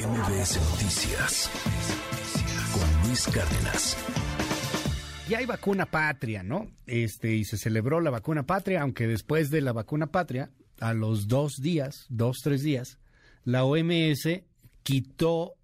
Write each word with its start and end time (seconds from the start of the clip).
MBS 0.00 0.58
Noticias 0.70 1.50
con 2.72 3.06
Luis 3.06 3.26
Cárdenas. 3.26 3.96
Ya 5.28 5.38
hay 5.38 5.46
vacuna 5.46 5.84
patria, 5.84 6.42
¿no? 6.42 6.70
Este, 6.86 7.34
y 7.34 7.44
se 7.44 7.58
celebró 7.58 8.00
la 8.00 8.08
vacuna 8.08 8.46
patria, 8.46 8.80
aunque 8.80 9.06
después 9.06 9.50
de 9.50 9.60
la 9.60 9.74
vacuna 9.74 10.06
patria, 10.06 10.50
a 10.80 10.94
los 10.94 11.28
dos 11.28 11.60
días, 11.60 12.06
dos, 12.08 12.38
tres 12.42 12.62
días, 12.62 12.98
la 13.44 13.64
OMS 13.64 14.40
quitó 14.82 15.56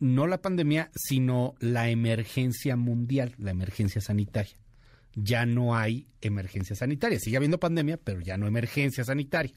no 0.00 0.26
la 0.26 0.42
pandemia, 0.42 0.90
sino 0.96 1.54
la 1.60 1.90
emergencia 1.90 2.74
mundial, 2.74 3.36
la 3.38 3.52
emergencia 3.52 4.00
sanitaria. 4.00 4.56
Ya 5.14 5.46
no 5.46 5.76
hay 5.76 6.08
emergencia 6.22 6.74
sanitaria. 6.74 7.20
Sigue 7.20 7.36
habiendo 7.36 7.60
pandemia, 7.60 7.98
pero 7.98 8.20
ya 8.20 8.36
no 8.36 8.48
emergencia 8.48 9.04
sanitaria. 9.04 9.54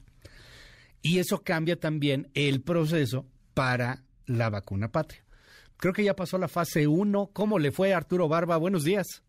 Y 1.02 1.18
eso 1.18 1.41
cambia 1.41 1.80
también 1.80 2.30
el 2.36 2.61
proceso 2.61 3.25
para 3.54 3.97
la 4.25 4.49
vacuna 4.49 4.89
patria. 4.89 5.21
Creo 5.77 5.94
que 5.94 6.03
ya 6.03 6.13
pasó 6.13 6.38
la 6.38 6.48
fase 6.48 6.88
1. 6.88 7.30
¿Cómo 7.34 7.59
le 7.59 7.71
fue 7.71 7.94
Arturo 7.94 8.27
Barba? 8.27 8.57
Buenos 8.57 8.84
días. 8.84 9.23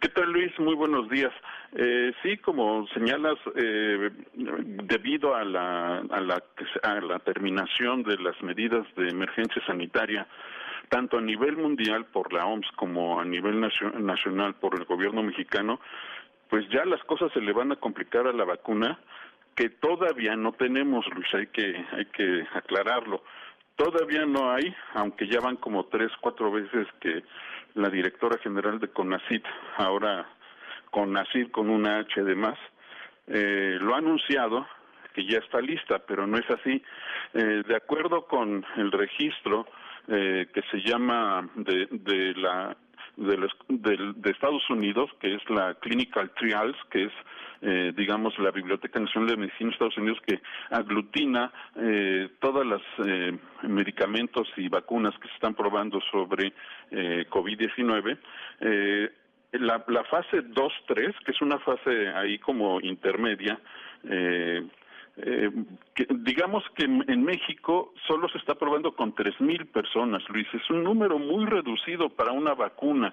¿Qué 0.00 0.08
tal, 0.08 0.32
Luis? 0.32 0.52
Muy 0.58 0.74
buenos 0.74 1.08
días. 1.10 1.32
Eh, 1.72 2.12
sí, 2.22 2.36
como 2.38 2.86
señalas, 2.88 3.36
eh, 3.56 4.10
debido 4.34 5.34
a 5.34 5.44
la, 5.44 5.98
a, 5.98 6.20
la, 6.20 6.42
a 6.82 7.00
la 7.00 7.18
terminación 7.20 8.02
de 8.04 8.16
las 8.18 8.40
medidas 8.42 8.86
de 8.96 9.08
emergencia 9.08 9.60
sanitaria, 9.66 10.26
tanto 10.88 11.18
a 11.18 11.20
nivel 11.20 11.56
mundial 11.56 12.06
por 12.06 12.32
la 12.32 12.46
OMS 12.46 12.66
como 12.76 13.20
a 13.20 13.24
nivel 13.24 13.60
nacional 13.60 14.54
por 14.54 14.78
el 14.78 14.84
gobierno 14.84 15.22
mexicano, 15.22 15.80
pues 16.48 16.68
ya 16.68 16.84
las 16.84 17.02
cosas 17.04 17.32
se 17.32 17.40
le 17.40 17.52
van 17.52 17.72
a 17.72 17.76
complicar 17.76 18.26
a 18.26 18.32
la 18.32 18.44
vacuna 18.44 18.98
que 19.54 19.70
todavía 19.70 20.36
no 20.36 20.52
tenemos, 20.52 21.04
Luis, 21.14 21.32
hay 21.34 21.46
que, 21.48 21.84
hay 21.92 22.06
que 22.06 22.44
aclararlo. 22.54 23.22
Todavía 23.82 24.26
no 24.26 24.52
hay, 24.52 24.76
aunque 24.92 25.26
ya 25.26 25.40
van 25.40 25.56
como 25.56 25.86
tres, 25.86 26.12
cuatro 26.20 26.52
veces 26.52 26.86
que 27.00 27.22
la 27.76 27.88
directora 27.88 28.36
general 28.42 28.78
de 28.78 28.88
CONACIT, 28.88 29.42
ahora 29.78 30.28
CONACIT 30.90 31.50
con 31.50 31.70
una 31.70 32.00
H 32.00 32.22
de 32.22 32.34
más, 32.34 32.58
eh, 33.26 33.78
lo 33.80 33.94
ha 33.94 33.98
anunciado 33.98 34.66
que 35.14 35.24
ya 35.24 35.38
está 35.38 35.62
lista, 35.62 35.98
pero 36.00 36.26
no 36.26 36.36
es 36.36 36.44
así. 36.50 36.82
Eh, 37.32 37.62
de 37.66 37.74
acuerdo 37.74 38.26
con 38.26 38.66
el 38.76 38.92
registro 38.92 39.66
eh, 40.08 40.48
que 40.52 40.60
se 40.70 40.82
llama 40.82 41.48
de, 41.54 41.88
de 41.90 42.34
la 42.34 42.76
de, 43.20 43.36
los, 43.36 43.52
de, 43.68 44.30
Estados 44.30 44.68
Unidos, 44.70 45.10
que 45.20 45.34
es 45.34 45.50
la 45.50 45.74
Clinical 45.74 46.30
Trials, 46.38 46.76
que 46.90 47.04
es, 47.04 47.12
eh, 47.60 47.92
digamos, 47.96 48.38
la 48.38 48.50
Biblioteca 48.50 48.98
Nacional 48.98 49.30
de 49.30 49.36
Medicina 49.36 49.68
de 49.68 49.72
Estados 49.74 49.98
Unidos, 49.98 50.18
que 50.26 50.40
aglutina 50.70 51.52
eh, 51.76 52.30
todos 52.40 52.64
los 52.66 52.82
eh, 53.06 53.36
medicamentos 53.62 54.48
y 54.56 54.68
vacunas 54.68 55.14
que 55.18 55.28
se 55.28 55.34
están 55.34 55.54
probando 55.54 56.00
sobre 56.10 56.52
eh, 56.90 57.26
COVID-19. 57.28 58.18
Eh, 58.60 59.10
la, 59.52 59.84
la 59.88 60.04
fase 60.04 60.42
2-3, 60.42 61.14
que 61.24 61.32
es 61.32 61.42
una 61.42 61.58
fase 61.58 62.08
ahí 62.08 62.38
como 62.38 62.80
intermedia, 62.80 63.58
eh, 65.16 65.50
eh, 65.96 66.06
digamos 66.10 66.64
que 66.76 66.84
en 66.84 67.24
México 67.24 67.92
solo 68.06 68.28
se 68.28 68.38
está 68.38 68.54
probando 68.54 68.94
con 68.94 69.14
tres 69.14 69.38
mil 69.40 69.66
personas, 69.66 70.22
Luis. 70.28 70.46
Es 70.52 70.68
un 70.70 70.84
número 70.84 71.18
muy 71.18 71.46
reducido 71.46 72.08
para 72.08 72.32
una 72.32 72.54
vacuna. 72.54 73.12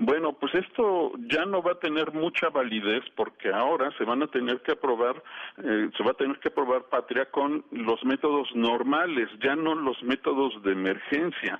Bueno, 0.00 0.32
pues 0.34 0.54
esto 0.54 1.12
ya 1.28 1.44
no 1.44 1.60
va 1.60 1.72
a 1.72 1.80
tener 1.80 2.12
mucha 2.12 2.50
validez 2.50 3.02
porque 3.16 3.50
ahora 3.50 3.90
se 3.98 4.04
van 4.04 4.22
a 4.22 4.28
tener 4.28 4.60
que 4.62 4.72
aprobar, 4.72 5.20
eh, 5.56 5.90
se 5.96 6.04
va 6.04 6.12
a 6.12 6.14
tener 6.14 6.38
que 6.38 6.48
aprobar 6.48 6.84
patria 6.84 7.26
con 7.26 7.64
los 7.72 8.04
métodos 8.04 8.48
normales, 8.54 9.28
ya 9.42 9.56
no 9.56 9.74
los 9.74 10.00
métodos 10.04 10.62
de 10.62 10.70
emergencia 10.70 11.58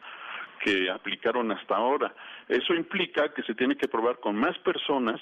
que 0.62 0.88
aplicaron 0.88 1.50
hasta 1.50 1.76
ahora. 1.76 2.14
Eso 2.48 2.74
implica 2.74 3.34
que 3.34 3.42
se 3.42 3.54
tiene 3.54 3.76
que 3.76 3.88
probar 3.88 4.20
con 4.20 4.36
más 4.36 4.56
personas, 4.58 5.20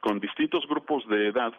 con 0.00 0.18
distintos 0.18 0.66
grupos 0.66 1.06
de 1.06 1.28
edad, 1.28 1.52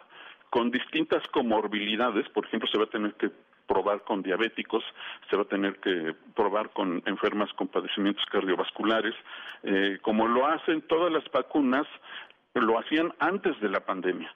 con 0.52 0.70
distintas 0.70 1.26
comorbilidades, 1.28 2.28
por 2.28 2.44
ejemplo, 2.44 2.68
se 2.68 2.76
va 2.76 2.84
a 2.84 2.90
tener 2.90 3.14
que 3.14 3.30
probar 3.66 4.02
con 4.02 4.22
diabéticos, 4.22 4.84
se 5.30 5.36
va 5.36 5.44
a 5.44 5.46
tener 5.46 5.76
que 5.76 6.14
probar 6.36 6.68
con 6.74 7.02
enfermas 7.06 7.50
con 7.54 7.68
padecimientos 7.68 8.22
cardiovasculares, 8.26 9.14
eh, 9.62 9.96
como 10.02 10.28
lo 10.28 10.46
hacen 10.46 10.82
todas 10.82 11.10
las 11.10 11.24
vacunas, 11.32 11.86
lo 12.52 12.78
hacían 12.78 13.14
antes 13.18 13.58
de 13.62 13.70
la 13.70 13.80
pandemia. 13.80 14.30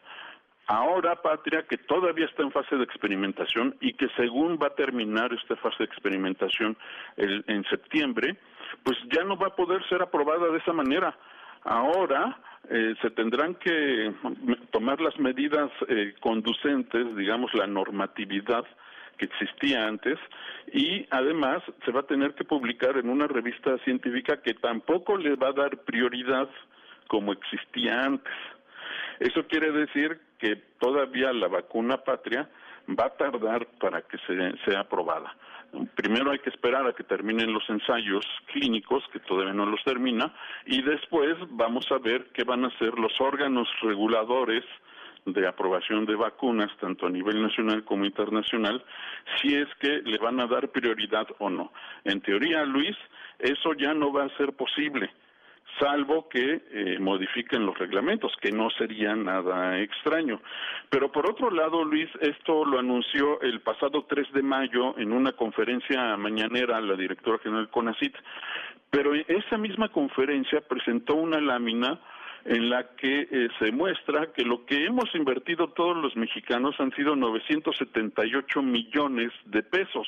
Ahora, 0.68 1.20
Patria, 1.20 1.66
que 1.68 1.76
todavía 1.76 2.24
está 2.24 2.42
en 2.44 2.50
fase 2.50 2.76
de 2.76 2.84
experimentación 2.84 3.76
y 3.82 3.92
que 3.92 4.08
según 4.16 4.58
va 4.58 4.68
a 4.68 4.74
terminar 4.74 5.34
esta 5.34 5.54
fase 5.56 5.80
de 5.80 5.84
experimentación 5.84 6.78
en 7.18 7.62
septiembre, 7.64 8.38
pues 8.84 8.96
ya 9.12 9.22
no 9.22 9.36
va 9.36 9.48
a 9.48 9.54
poder 9.54 9.86
ser 9.90 10.00
aprobada 10.00 10.48
de 10.48 10.56
esa 10.56 10.72
manera. 10.72 11.14
Ahora 11.62 12.38
eh, 12.70 12.94
se 13.00 13.10
tendrán 13.10 13.54
que 13.54 14.12
tomar 14.70 15.00
las 15.00 15.18
medidas 15.18 15.70
eh, 15.88 16.14
conducentes, 16.20 17.16
digamos, 17.16 17.52
la 17.54 17.66
normatividad 17.66 18.64
que 19.18 19.26
existía 19.26 19.86
antes 19.86 20.18
y 20.72 21.06
además 21.10 21.62
se 21.84 21.92
va 21.92 22.00
a 22.00 22.06
tener 22.06 22.34
que 22.34 22.44
publicar 22.44 22.96
en 22.98 23.08
una 23.08 23.26
revista 23.26 23.78
científica 23.78 24.42
que 24.42 24.54
tampoco 24.54 25.16
le 25.16 25.36
va 25.36 25.48
a 25.48 25.52
dar 25.52 25.78
prioridad 25.78 26.48
como 27.08 27.32
existía 27.32 28.02
antes. 28.02 28.32
Eso 29.20 29.46
quiere 29.46 29.72
decir 29.72 30.20
que 30.38 30.56
todavía 30.78 31.32
la 31.32 31.48
vacuna 31.48 31.98
patria 31.98 32.48
va 32.88 33.06
a 33.06 33.16
tardar 33.16 33.66
para 33.80 34.02
que 34.02 34.18
sea 34.64 34.80
aprobada. 34.80 35.34
Primero 35.94 36.30
hay 36.30 36.38
que 36.38 36.50
esperar 36.50 36.86
a 36.86 36.92
que 36.92 37.04
terminen 37.04 37.52
los 37.52 37.68
ensayos 37.68 38.24
clínicos, 38.52 39.04
que 39.12 39.20
todavía 39.20 39.52
no 39.52 39.66
los 39.66 39.82
termina, 39.84 40.32
y 40.64 40.80
después 40.82 41.36
vamos 41.50 41.86
a 41.90 41.98
ver 41.98 42.28
qué 42.32 42.44
van 42.44 42.64
a 42.64 42.78
ser 42.78 42.98
los 42.98 43.20
órganos 43.20 43.68
reguladores 43.82 44.64
de 45.26 45.46
aprobación 45.46 46.06
de 46.06 46.14
vacunas, 46.14 46.70
tanto 46.80 47.06
a 47.06 47.10
nivel 47.10 47.42
nacional 47.42 47.84
como 47.84 48.04
internacional, 48.04 48.82
si 49.40 49.54
es 49.54 49.66
que 49.80 50.00
le 50.04 50.18
van 50.18 50.38
a 50.38 50.46
dar 50.46 50.68
prioridad 50.68 51.26
o 51.38 51.50
no. 51.50 51.72
En 52.04 52.20
teoría, 52.20 52.64
Luis, 52.64 52.96
eso 53.40 53.74
ya 53.74 53.92
no 53.92 54.12
va 54.12 54.24
a 54.24 54.36
ser 54.36 54.52
posible 54.54 55.10
salvo 55.78 56.28
que 56.28 56.62
eh, 56.70 56.98
modifiquen 56.98 57.66
los 57.66 57.78
reglamentos, 57.78 58.32
que 58.40 58.50
no 58.50 58.70
sería 58.70 59.14
nada 59.14 59.78
extraño. 59.78 60.40
Pero 60.90 61.10
por 61.10 61.28
otro 61.28 61.50
lado, 61.50 61.84
Luis, 61.84 62.08
esto 62.20 62.64
lo 62.64 62.78
anunció 62.78 63.40
el 63.40 63.60
pasado 63.60 64.04
3 64.08 64.32
de 64.32 64.42
mayo 64.42 64.98
en 64.98 65.12
una 65.12 65.32
conferencia 65.32 66.16
mañanera 66.16 66.80
la 66.80 66.94
directora 66.94 67.38
general 67.38 67.68
CONACIT, 67.70 68.14
pero 68.90 69.14
esa 69.14 69.58
misma 69.58 69.88
conferencia 69.88 70.60
presentó 70.60 71.14
una 71.14 71.40
lámina 71.40 72.00
en 72.44 72.70
la 72.70 72.94
que 72.96 73.28
eh, 73.30 73.48
se 73.58 73.72
muestra 73.72 74.32
que 74.32 74.44
lo 74.44 74.64
que 74.64 74.84
hemos 74.84 75.12
invertido 75.14 75.68
todos 75.70 75.96
los 75.96 76.14
mexicanos 76.16 76.76
han 76.78 76.92
sido 76.92 77.16
978 77.16 78.62
millones 78.62 79.32
de 79.46 79.62
pesos 79.64 80.06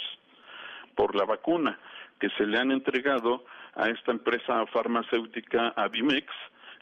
por 0.95 1.17
la 1.17 1.25
vacuna 1.25 1.79
que 2.19 2.29
se 2.31 2.47
le 2.47 2.59
han 2.59 2.71
entregado 2.71 3.45
a 3.75 3.89
esta 3.89 4.13
empresa 4.13 4.67
farmacéutica 4.67 5.69
Avimex, 5.77 6.27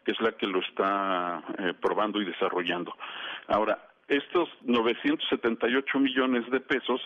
que 0.05 0.13
es 0.13 0.21
la 0.21 0.33
que 0.33 0.47
lo 0.47 0.61
está 0.61 1.43
eh, 1.59 1.75
probando 1.81 2.21
y 2.21 2.25
desarrollando. 2.25 2.95
Ahora, 3.49 3.79
estos 4.09 4.49
978 4.63 5.99
millones 5.99 6.49
de 6.51 6.61
pesos 6.61 7.01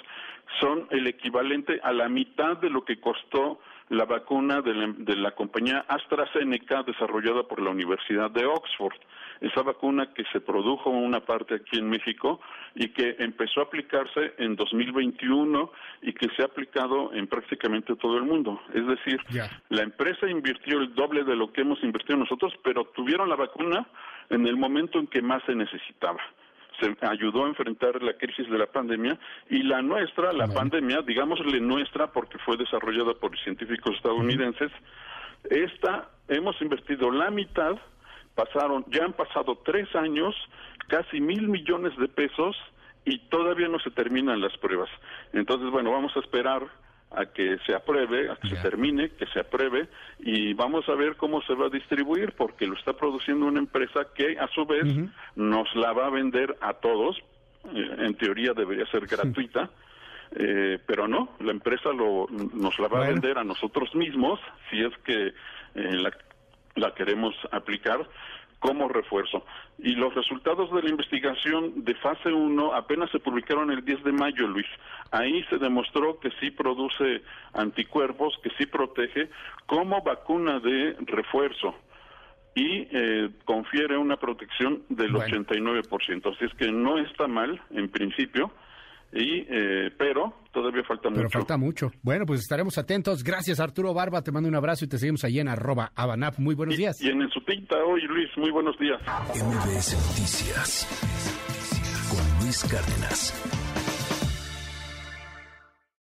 son 0.60 0.86
el 0.90 1.06
equivalente 1.06 1.80
a 1.82 1.92
la 1.92 2.08
mitad 2.08 2.58
de 2.58 2.68
lo 2.68 2.84
que 2.84 3.00
costó 3.00 3.60
la 3.90 4.04
vacuna 4.04 4.62
de 4.62 4.72
la, 4.72 4.94
de 4.96 5.16
la, 5.16 5.32
compañía 5.32 5.84
AstraZeneca 5.88 6.84
desarrollada 6.84 7.42
por 7.42 7.60
la 7.60 7.70
Universidad 7.70 8.30
de 8.30 8.46
Oxford. 8.46 8.94
Esa 9.40 9.62
vacuna 9.62 10.14
que 10.14 10.24
se 10.32 10.40
produjo 10.40 10.90
una 10.90 11.20
parte 11.20 11.56
aquí 11.56 11.78
en 11.78 11.90
México 11.90 12.40
y 12.74 12.90
que 12.90 13.16
empezó 13.18 13.60
a 13.60 13.64
aplicarse 13.64 14.34
en 14.38 14.54
2021 14.54 15.72
y 16.02 16.12
que 16.12 16.28
se 16.36 16.42
ha 16.42 16.46
aplicado 16.46 17.12
en 17.12 17.26
prácticamente 17.26 17.96
todo 17.96 18.16
el 18.16 18.24
mundo. 18.24 18.60
Es 18.72 18.86
decir, 18.86 19.20
la 19.70 19.82
empresa 19.82 20.28
invirtió 20.28 20.78
el 20.78 20.94
doble 20.94 21.24
de 21.24 21.34
lo 21.34 21.52
que 21.52 21.62
hemos 21.62 21.82
invertido 21.82 22.16
nosotros, 22.16 22.52
pero 22.62 22.84
tuvieron 22.94 23.28
la 23.28 23.36
vacuna 23.36 23.88
en 24.28 24.46
el 24.46 24.56
momento 24.56 25.00
en 25.00 25.08
que 25.08 25.20
más 25.20 25.42
se 25.46 25.54
necesitaba 25.54 26.20
se 26.80 26.96
ayudó 27.06 27.44
a 27.44 27.48
enfrentar 27.48 28.02
la 28.02 28.14
crisis 28.14 28.48
de 28.50 28.58
la 28.58 28.66
pandemia 28.66 29.18
y 29.48 29.62
la 29.62 29.82
nuestra, 29.82 30.32
la 30.32 30.48
pandemia, 30.48 31.02
digámosle 31.02 31.60
nuestra 31.60 32.08
porque 32.08 32.38
fue 32.38 32.56
desarrollada 32.56 33.14
por 33.14 33.38
científicos 33.38 33.94
estadounidenses, 33.96 34.72
esta 35.48 36.08
hemos 36.28 36.60
invertido 36.60 37.10
la 37.10 37.30
mitad, 37.30 37.76
pasaron, 38.34 38.84
ya 38.88 39.04
han 39.04 39.12
pasado 39.12 39.58
tres 39.64 39.94
años, 39.94 40.34
casi 40.88 41.20
mil 41.20 41.48
millones 41.48 41.96
de 41.96 42.08
pesos 42.08 42.56
y 43.04 43.18
todavía 43.28 43.68
no 43.68 43.78
se 43.78 43.90
terminan 43.90 44.40
las 44.40 44.56
pruebas. 44.58 44.90
Entonces, 45.32 45.70
bueno, 45.70 45.92
vamos 45.92 46.16
a 46.16 46.20
esperar 46.20 46.66
a 47.12 47.26
que 47.26 47.58
se 47.66 47.74
apruebe, 47.74 48.30
a 48.30 48.36
que 48.36 48.50
se 48.50 48.56
termine, 48.56 49.10
que 49.10 49.26
se 49.26 49.40
apruebe 49.40 49.88
y 50.20 50.54
vamos 50.54 50.88
a 50.88 50.94
ver 50.94 51.16
cómo 51.16 51.42
se 51.42 51.54
va 51.54 51.66
a 51.66 51.70
distribuir 51.70 52.32
porque 52.32 52.66
lo 52.66 52.74
está 52.74 52.92
produciendo 52.92 53.46
una 53.46 53.58
empresa 53.58 54.06
que 54.14 54.38
a 54.38 54.46
su 54.48 54.64
vez 54.64 54.84
nos 55.34 55.74
la 55.74 55.92
va 55.92 56.06
a 56.06 56.10
vender 56.10 56.56
a 56.60 56.74
todos, 56.74 57.18
eh, 57.74 57.96
en 57.98 58.14
teoría 58.14 58.52
debería 58.52 58.86
ser 58.86 59.06
gratuita, 59.06 59.70
eh, 60.36 60.78
pero 60.86 61.08
no, 61.08 61.30
la 61.40 61.50
empresa 61.50 61.90
lo, 61.92 62.28
nos 62.30 62.78
la 62.78 62.86
va 62.86 63.04
a 63.04 63.08
vender 63.08 63.38
a 63.38 63.44
nosotros 63.44 63.92
mismos 63.94 64.38
si 64.70 64.80
es 64.80 64.96
que 64.98 65.26
eh, 65.26 65.32
la, 65.74 66.12
la 66.76 66.94
queremos 66.94 67.34
aplicar 67.50 68.06
como 68.60 68.88
refuerzo. 68.88 69.44
Y 69.78 69.94
los 69.94 70.14
resultados 70.14 70.70
de 70.72 70.82
la 70.82 70.90
investigación 70.90 71.84
de 71.84 71.94
fase 71.96 72.32
1 72.32 72.74
apenas 72.74 73.10
se 73.10 73.18
publicaron 73.18 73.70
el 73.70 73.84
10 73.84 74.04
de 74.04 74.12
mayo, 74.12 74.46
Luis. 74.46 74.66
Ahí 75.10 75.42
se 75.50 75.58
demostró 75.58 76.20
que 76.20 76.30
sí 76.38 76.50
produce 76.50 77.22
anticuerpos, 77.54 78.38
que 78.42 78.50
sí 78.58 78.66
protege 78.66 79.28
como 79.66 80.02
vacuna 80.02 80.60
de 80.60 80.94
refuerzo 81.00 81.74
y 82.54 82.86
eh, 82.90 83.30
confiere 83.44 83.96
una 83.96 84.16
protección 84.16 84.82
del 84.88 85.14
89%. 85.14 86.34
Así 86.34 86.44
es 86.44 86.54
que 86.54 86.70
no 86.70 86.98
está 86.98 87.26
mal 87.26 87.60
en 87.70 87.88
principio 87.88 88.52
y 89.12 89.46
eh, 89.48 89.90
pero 89.96 90.34
todavía 90.52 90.82
falta 90.84 91.08
pero 91.08 91.22
mucho. 91.24 91.38
falta 91.38 91.56
mucho. 91.56 91.90
Bueno, 92.02 92.26
pues 92.26 92.40
estaremos 92.40 92.76
atentos. 92.78 93.22
Gracias 93.24 93.60
Arturo 93.60 93.94
Barba, 93.94 94.22
te 94.22 94.32
mando 94.32 94.48
un 94.48 94.54
abrazo 94.54 94.84
y 94.84 94.88
te 94.88 94.98
seguimos 94.98 95.24
allí 95.24 95.40
en 95.40 95.48
arroba 95.48 95.92
Abanap. 95.94 96.38
Muy 96.38 96.54
buenos 96.54 96.76
días. 96.76 97.00
Y 97.00 97.08
en 97.08 97.22
el 97.22 97.30
Sutita 97.30 97.76
hoy, 97.84 98.02
Luis, 98.02 98.28
muy 98.36 98.50
buenos 98.50 98.78
días. 98.78 99.00
MBS 99.34 99.94
Noticias 99.94 100.86
con 102.10 102.44
Luis 102.44 102.64
Cárdenas. 102.64 103.79